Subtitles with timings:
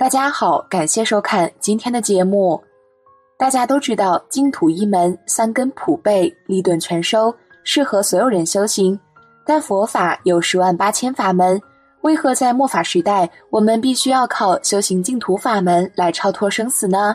[0.00, 2.58] 大家好，感谢收看今天的节目。
[3.36, 7.34] 大家都知道净土一门，三根普被，立顿全收，
[7.64, 8.98] 适合所有人修行。
[9.44, 11.60] 但佛法有十万八千法门，
[12.00, 17.14] 为何在末法时代，我们必须要靠修行净土法门来超脱生死呢？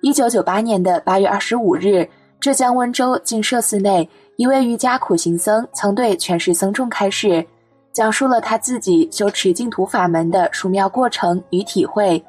[0.00, 2.08] 一九九八年的八月二十五日，
[2.40, 7.46] 浙江温州净舍寺内，一位瑜伽苦行僧曾对全市僧众开示。
[7.92, 12.22] 讲述了他自己修持净土法门的殊妙过程与体会。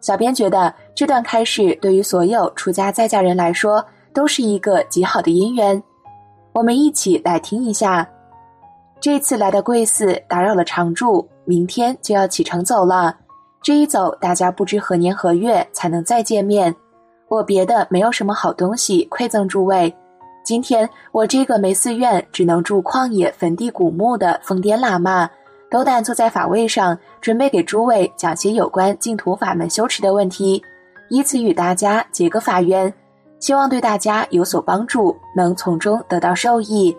[0.00, 5.82] 小编觉得这段开示对于所有出家在家人来说都是一个极好的因缘。
[6.52, 8.08] 我们一起来听一下。
[9.00, 13.16] 这次来的贵寺打扰了常住，明天就要启程走了。
[13.62, 16.74] 这一走，大家不知何年何月才能再见面。
[17.28, 19.94] 我别的没有什么好东西馈赠诸位。
[20.42, 25.28] 今天我这个没寺院，只能住旷野坟地古墓的疯癫喇嘛，
[25.70, 30.60] 斗胆坐在法位上，准备给诸位讲些有关净土法门修持的问题，
[31.08, 32.92] 以此与大家结个法缘，
[33.38, 36.96] 希望对大家有所帮助，能从中得到受益。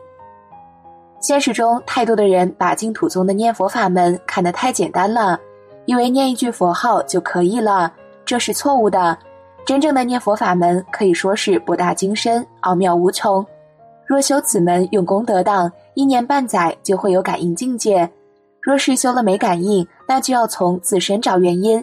[1.20, 5.38] 现实中，太多的人把净土宗的念佛法门看得太简单了，
[5.86, 7.92] 以为念一句佛号就可以了，
[8.24, 9.18] 这是错误的。
[9.66, 13.46] 真正的念佛法门可以说是博大精深、奥妙无穷。
[14.06, 18.06] 若修此门用功得当，一年半载就会有感应境界；
[18.60, 21.82] 若是修了没感应，那就要从自身找原因，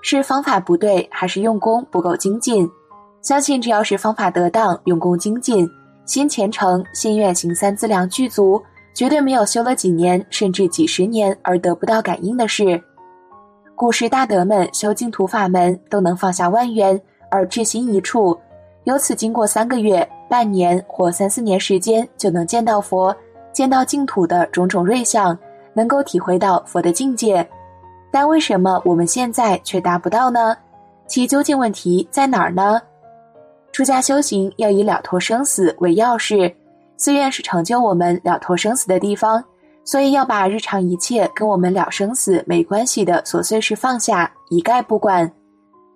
[0.00, 2.66] 是方法不对，还是用功不够精进？
[3.20, 5.68] 相信只要是方法得当、用功精进、
[6.06, 8.62] 心虔诚、心愿行三资粮具足，
[8.94, 12.80] 绝对没有修了几年甚至几十年而得不到感应的事。
[13.74, 16.98] 古时大德们修净土法门，都能放下万缘。
[17.30, 18.38] 而志心一处，
[18.84, 23.14] 由此经过三个月、半年或三四年时间，就能见到佛，
[23.52, 25.36] 见到净土的种种瑞相，
[25.74, 27.46] 能够体会到佛的境界。
[28.10, 30.56] 但为什么我们现在却达不到呢？
[31.06, 32.80] 其究竟问题在哪儿呢？
[33.72, 36.54] 出家修行要以了脱生死为要事，
[36.96, 39.44] 寺院是成就我们了脱生死的地方，
[39.84, 45.30] 所以要把日常一切跟我们了生死没关系的琐碎事放下，一概不管。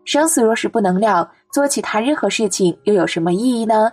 [0.05, 3.93] 生死若是不能了，做其他任何事情又有什么意义呢？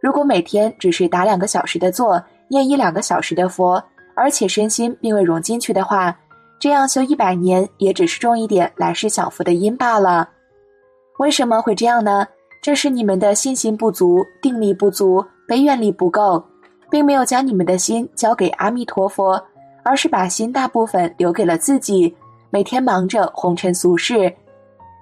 [0.00, 3.82] 如果每天只是打两个小时的坐，念一两个小时的佛，
[4.14, 6.16] 而且身心并未融进去的话，
[6.58, 10.28] 这样修一百年也只是种一点来世享福的因罢了。
[11.18, 12.26] 为什么会这样呢？
[12.62, 16.42] 这是你们的信心不足、定力不足、悲愿力不够，
[16.90, 19.42] 并没有将你们的心交给阿弥陀佛，
[19.82, 22.14] 而是把心大部分留给了自己，
[22.50, 24.30] 每天忙着红尘俗事。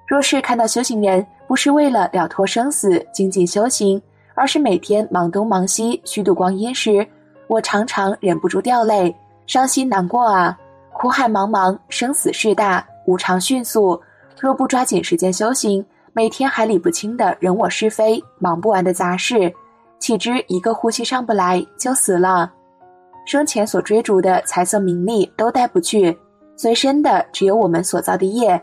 [0.08, 4.00] 若是看到修行人不是为了了脱生死、精进修行，
[4.34, 7.06] 而是每天忙东忙西、虚度光阴时，
[7.46, 9.14] 我常常忍不住掉泪，
[9.46, 10.58] 伤心难过啊！
[10.94, 14.00] 苦海茫茫，生死事大，无常迅速。
[14.40, 19.52] 若不抓紧时间修行，每天还理不清的人我是非、忙不完的杂事，
[19.98, 22.50] 岂知一个呼吸上不来就死了？
[23.26, 26.18] 生前所追逐的财色名利都带不去，
[26.56, 28.58] 随身的只有我们所造的业。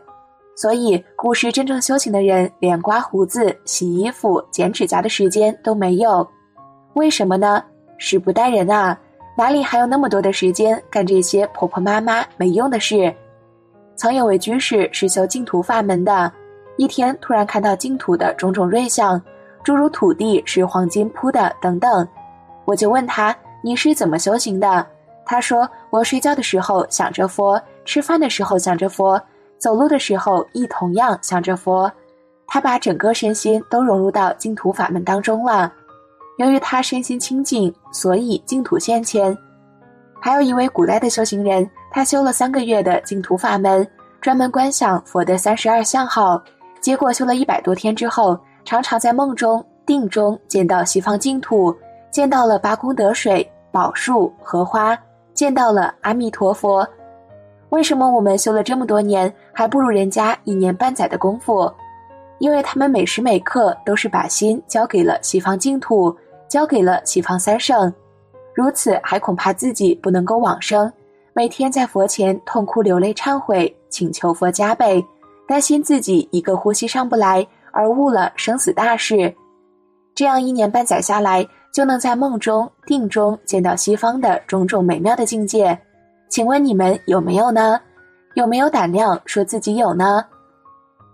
[0.56, 6.26] 所以，古时真正修行的人，连刮胡子、洗衣服、剪指甲的时间都没有。
[6.94, 7.62] 为什么呢？
[7.98, 8.98] 时不待人啊，
[9.38, 13.14] 哪里还有那么多的时间干这些婆婆妈妈没用的事？
[13.98, 16.32] 曾有位居士是修净土法门的，
[16.78, 19.22] 一天突然看到净土的种种瑞相，
[19.62, 22.08] 诸如土地是黄金铺的等等。
[22.64, 24.88] 我就问他：“你是怎么修行的？”
[25.26, 29.22] 他说：“我睡觉的时候想着佛，吃饭的时候想着佛。”
[29.66, 31.92] 走路的时候亦同样想着佛，
[32.46, 35.74] 他把整个身心都融入到净土法门当中了。
[36.38, 39.36] 由于他身心清净，所以净土现前。
[40.22, 43.88] 还有一位古代的修行人，他修了三个月的净土法门，
[44.22, 46.40] 专门观想佛的三十二相好，
[46.80, 51.76] 结果修了一百多天之后，常常在梦中、定中见到西方净土，
[52.12, 54.96] 见到了八功德水、宝树、荷花，
[55.34, 56.88] 见到了阿弥陀佛。
[57.76, 61.70] 为什么我们修了这么多年，还不如人家一年半载的功夫？
[62.40, 66.16] 因为他们每时每刻都是把心交给了西方净土，
[66.48, 67.94] 交给了西方三圣，
[68.54, 70.90] 如此还恐怕自己不能够往生，
[71.34, 75.06] 每天在佛前痛哭流泪忏悔，请求佛加倍，
[75.46, 79.36] 担心自己一个呼吸上不来而误了生死大事。
[80.16, 85.78] 这样一年半载下来，就能在梦中定中见到西方的种种美妙的境界。
[86.36, 87.80] 请问你们有没有呢？
[88.34, 90.22] 有没有胆量说自己有呢？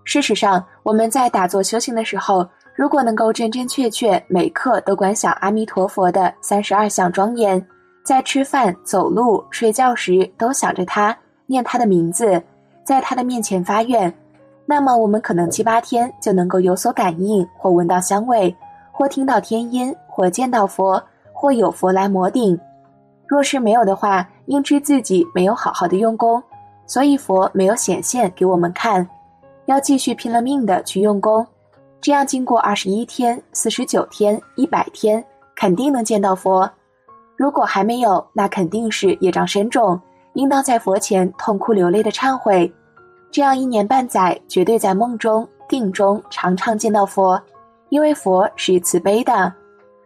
[0.03, 7.63] 事实上，我们在打坐修行的时候，如果能够真真切切每刻都观想阿弥陀佛的三十二相庄严，
[8.03, 11.15] 在吃饭、走路、睡觉时都想着他，
[11.45, 12.41] 念他的名字，
[12.83, 14.11] 在他的面前发愿，
[14.65, 18.55] 那么我们可能七八天就能够有所感应，或闻到香味，
[18.91, 20.99] 或听到天音，或见到佛，
[21.31, 22.59] 或有佛来摩顶。
[23.31, 26.43] 若是没有的话，应知自己没有好好的用功，
[26.85, 29.07] 所以佛没有显现给我们看。
[29.67, 31.47] 要继续拼了命的去用功，
[32.01, 35.23] 这样经过二十一天、四十九天、一百天，
[35.55, 36.69] 肯定能见到佛。
[37.37, 39.97] 如果还没有，那肯定是业障深重，
[40.33, 42.69] 应当在佛前痛哭流泪的忏悔。
[43.31, 47.41] 这样一年半载，绝对在梦中、定中常常见到佛，
[47.87, 49.53] 因为佛是慈悲的。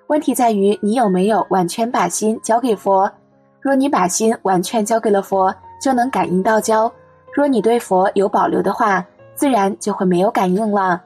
[0.08, 3.12] 问题在于你有没有完全把心交给佛。
[3.60, 6.88] 若你把心完全交给了佛，就能感应到交；
[7.34, 9.04] 若你对佛有保留的话，
[9.34, 11.02] 自然就会没有感应了。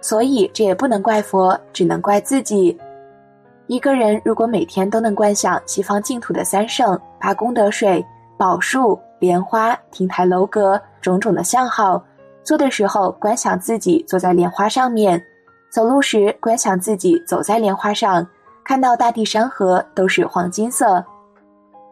[0.00, 2.78] 所以这也不能怪佛，只能怪自己。
[3.66, 8.04] 一个人如果每天都能观想西方净土的三圣、八功德水、
[8.38, 10.80] 宝树、莲花、亭台楼阁。
[11.02, 12.02] 种种的相好，
[12.42, 15.22] 坐的时候观想自己坐在莲花上面，
[15.70, 18.26] 走路时观想自己走在莲花上，
[18.66, 21.04] 看到大地山河都是黄金色，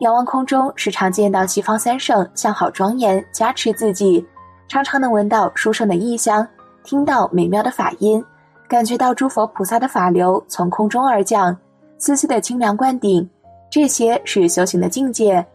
[0.00, 4.26] 仰望空中时常见到西方三圣相好庄严加持自己，
[4.66, 6.44] 常常能闻到书生的异香，
[6.82, 8.22] 听到美妙的法音，
[8.66, 11.56] 感觉到诸佛菩萨的法流从空中而降，
[11.96, 13.30] 丝丝的清凉灌顶，
[13.70, 15.46] 这些是修行的境界。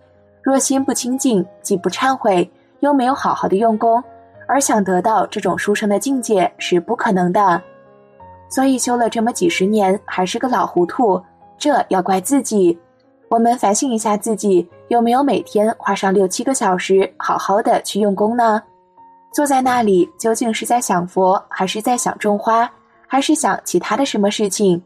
[0.42, 2.50] 若心不清净，既不忏悔。
[2.80, 4.02] 又没有好好的用功，
[4.48, 7.62] 而想得到这种书生的境界是不可能的，
[8.50, 11.22] 所以修了这么几十年还是个老糊涂，
[11.58, 12.78] 这要怪自己。
[13.30, 18.62] 我们反省一下自己，有没有每天花上六七个小时好好的去用功呢？
[19.32, 22.70] 坐在那里究竟是在想佛，还是在想种花，
[23.08, 24.82] 还是想其他的什么事情？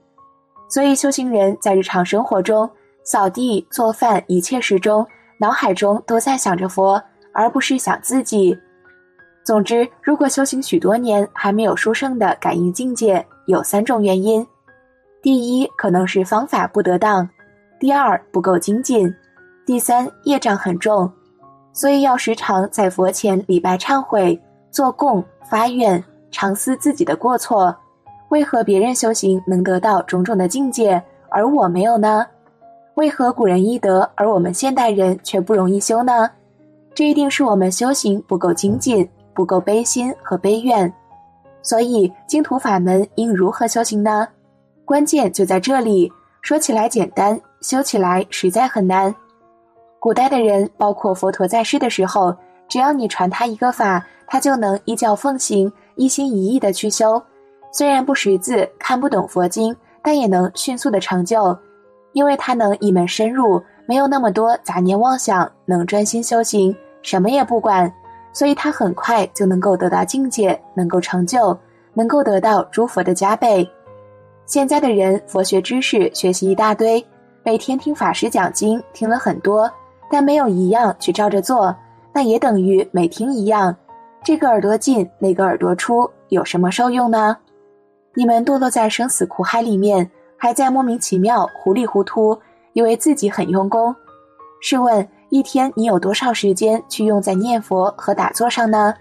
[0.68, 2.70] 所以修行人在日常生活中
[3.04, 5.08] 扫地、做饭一切时中，
[5.40, 7.02] 脑海中都在想着佛。
[7.36, 8.56] 而不是想自己。
[9.44, 14.46] 总之，如果修行许多年还没有殊胜的感应境界，有三种原因：
[15.22, 17.28] 第一，可能是方法不得当；
[17.80, 19.08] 第二，不够精进；
[19.66, 21.12] 第三，业障很重。
[21.72, 27.76] 所以要时常在佛前礼拜忏悔、做供、发愿，常思自己的过错。
[28.30, 32.26] 为何别人修行能得到种种的境界，而我没有呢？
[32.96, 36.30] 为何古人易得，而我们现代人却不容易修呢？
[36.94, 40.92] 这一定是我们修行不够精进，不够悲心和悲愿，
[41.64, 44.28] 所以净土法门应如何修行呢？
[44.86, 46.12] 关键就在这里。
[46.42, 49.16] 说起来简单，修起来实在很难。
[49.98, 52.36] 古代的人，包括佛陀在世的时候，
[52.68, 57.22] 只要你传他一个法，他就能依教奉行，一心一意的去修。
[57.72, 61.58] 虽然不识字，看不懂佛经，但也能迅速的成就，
[62.12, 66.76] 因为他能一门深入，没有那么多杂念妄想，能专心修行。
[67.02, 67.90] 什么也不管，
[68.34, 71.58] 所以他很快就能够得到境界，能够成就，
[71.94, 73.66] 能够得到诸佛的加倍。
[74.46, 77.06] 现在的人佛学知识学习一大堆，
[77.44, 79.72] 每天听法师讲经听了很多，
[80.10, 81.74] 但没有一样去照着做，
[82.12, 83.74] 那也等于没听一样。
[84.24, 87.38] 这个耳朵进，那个耳朵出，有什么受用呢？
[88.16, 92.38] 你们堕落在生死苦海里面，还在莫名其妙、糊里糊涂，
[92.74, 93.96] 以为自己很用功。
[94.62, 95.08] 试问？
[95.34, 98.94] 一天你有多少时间去用在念佛和打坐上呢？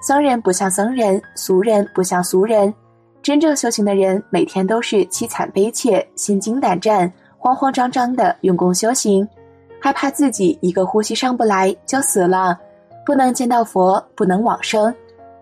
[0.00, 2.72] 僧人不像僧人，俗人不像俗人，
[3.20, 9.28] 真正修行的人每天都是凄惨悲切、心惊胆战、慌慌张张的用功修行，
[9.80, 12.56] 害怕自己一个呼吸上不来就死了，
[13.04, 14.94] 不能见到佛，不能往生，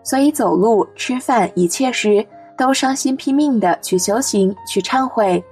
[0.03, 5.45] 所以走路、吃饭一切时都伤心拼命的去修行、去忏悔，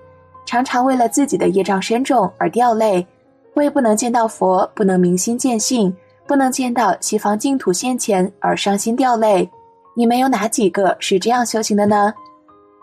[0.47, 3.06] 常常为了自己的业障深重而掉泪。
[3.54, 5.95] 为不能见到佛，不能明心见性，
[6.26, 9.50] 不能见到西方净土现前而伤心掉泪，
[9.95, 12.12] 你们有哪几个是这样修行的呢？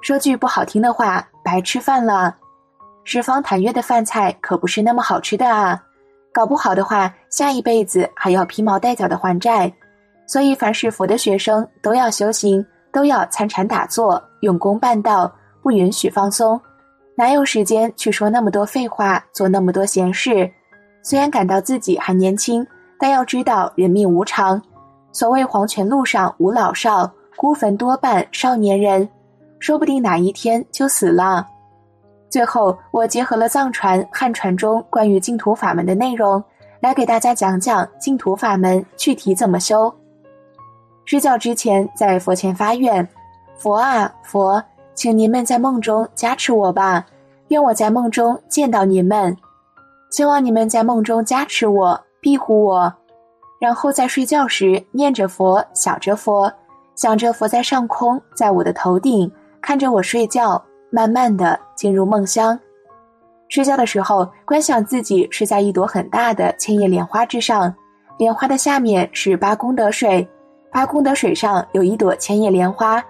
[0.02, 2.36] 说句不好听的话，白吃饭了。
[3.04, 5.82] 十方檀月的饭菜可不是那么好吃的啊，
[6.34, 9.72] 搞不好的话，下一辈子还要披毛戴角的还债。
[10.28, 15.34] 所以，凡是佛的学生都要修行，都要参禅打坐，用功办道，
[15.64, 16.60] 不允许放松。
[17.16, 20.52] 哪有时间去说那么多废话，做那么多闲事？
[21.02, 22.66] 虽然感到自己还年轻，
[23.00, 24.62] 但要知道人命无常。
[25.12, 29.08] 所谓黄泉路上无老少，孤坟多半少年人，
[29.60, 31.48] 说不定哪一天就死了。
[32.30, 36.44] 最后，我结合了藏传、汉传中关于净土法门的内容，
[36.82, 39.92] 来给大家讲讲净土法门具体怎么修。
[41.06, 43.08] 睡觉之前，在佛前发愿：
[43.56, 44.62] 佛啊佛，
[44.94, 47.06] 请您们在梦中加持我吧，
[47.48, 49.36] 愿我在梦中见到您们。
[50.10, 52.94] 希望你们在梦中加持我、庇护我，
[53.60, 56.52] 然后在睡觉时念着佛、想着佛，
[56.96, 62.58] 想着佛在上空，在我的头顶，看着我睡觉，慢慢的进入梦乡。
[63.50, 67.74] 睡觉的时候，观想自己是在一朵很大的千叶莲花之上，
[68.18, 70.28] 莲花的下面是八功德水，
[70.72, 73.04] 八功德水上有一朵千叶莲花，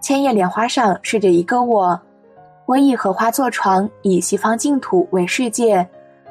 [0.00, 2.00] 千叶莲花上睡着一个我。
[2.66, 5.86] 我以荷花做床，以西方净土为世界。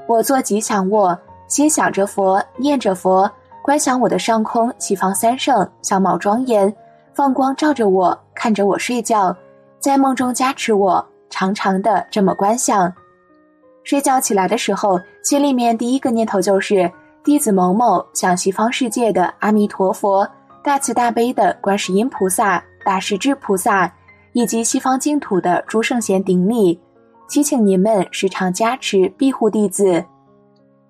[0.08, 1.18] 我坐吉祥卧，
[1.48, 3.30] 心想着佛，念着佛，
[3.62, 6.74] 观想我的上空西方三圣相貌庄严，
[7.14, 9.36] 放光照着我，看着我睡觉，
[9.80, 12.94] 在梦中加持我，长长的这么观想。
[13.84, 16.92] 睡觉起来的时候，心里面第一个念头就是
[17.24, 20.28] 弟子某某向西方世界的阿弥陀佛、
[20.64, 23.92] 大慈大悲的观世音菩萨、大势至菩萨。
[24.36, 26.80] 以及西方净土的诸圣贤顶礼，
[27.34, 30.06] 祈请您们时常加持庇护弟子。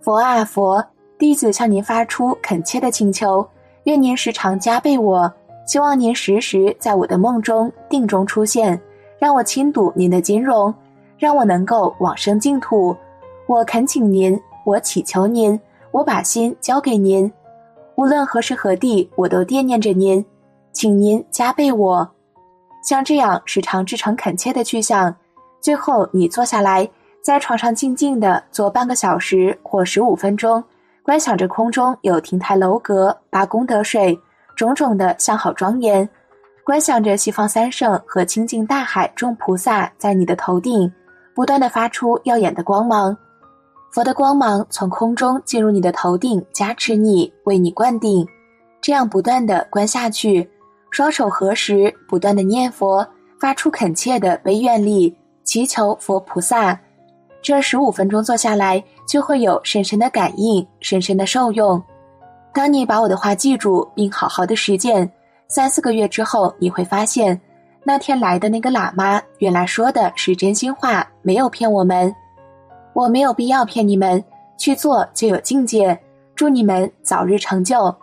[0.01, 0.85] 佛啊佛，
[1.17, 3.47] 弟子向您发出恳切的请求，
[3.85, 5.33] 愿您时常加倍我，
[5.65, 8.77] 希望您时时在我的梦中定中出现，
[9.17, 10.75] 让我亲睹您的金容，
[11.17, 12.93] 让我能够往生净土。
[13.47, 15.57] 我恳请您，我祈求您，
[15.91, 17.31] 我把心交给您，
[17.95, 20.25] 无论何时何地，我都惦念着您，
[20.73, 22.11] 请您加倍我。
[22.83, 25.15] 像这样时常至诚恳切的去向，
[25.63, 26.87] 最后你坐下来，
[27.21, 30.61] 在床上静静的坐半个小时或十五分钟，
[31.01, 34.19] 观想着空中有亭台楼阁、八功德水，
[34.57, 36.05] 种种的相好庄严；
[36.65, 40.91] 观想着西方三圣和清净大海众菩萨在你的头顶，
[41.33, 43.15] 不断的发出耀眼的光芒，
[43.93, 48.27] 佛的光芒从空中进入你的头顶，加持你，为你灌顶，
[48.81, 50.49] 这样不断的观下去。
[50.91, 53.07] 双手合十，不断的念佛，
[53.39, 56.79] 发出恳切的悲愿力，祈求佛菩萨。
[57.41, 61.81] 这十五分钟做下来，就会有深深的感应，深深的受用。
[62.53, 65.11] 当你把我的话记住，并好好的实践，
[65.47, 67.39] 三四个月之后，你会发现，
[67.83, 72.15] 那天来的那个喇嘛，原来说的是真心话，没有骗我们。
[72.93, 74.23] 我没有必要骗你们，
[74.57, 75.99] 去做就有境界。
[76.35, 77.93] 祝你们早日成就。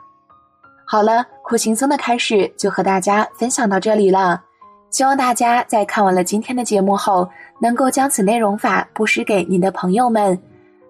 [0.86, 4.42] 好了，苦行僧的开始就和大家分享到这里了。
[4.90, 7.28] 希望大家在看完了今天的节目后，
[7.60, 10.38] 能够将此内容法布施给您的朋友们。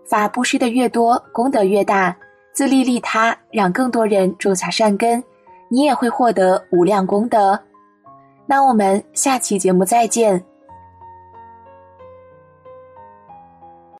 [0.09, 2.17] 法布施的越多，功德越大，
[2.53, 5.23] 自利利他，让更多人种下善根，
[5.69, 7.59] 你也会获得无量功德。
[8.47, 10.43] 那我们下期节目再见。